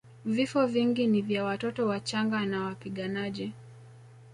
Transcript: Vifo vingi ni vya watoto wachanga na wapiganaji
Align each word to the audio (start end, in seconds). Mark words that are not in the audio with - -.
Vifo 0.25 0.65
vingi 0.67 1.07
ni 1.07 1.21
vya 1.21 1.43
watoto 1.43 1.87
wachanga 1.87 2.45
na 2.45 2.63
wapiganaji 2.63 3.53